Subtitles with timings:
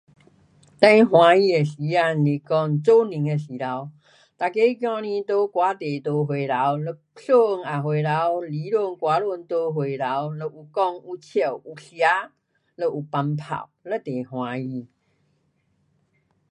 [0.79, 3.91] 最欢喜的时间是讲做年的时头，
[4.39, 11.95] 每个孩儿在外地都回来，嘞孙也回来,里孙外孙都回头，呐有说有笑也有吃。
[11.97, 13.91] 嘞有放炮，非
[14.23, 14.87] 常欢喜。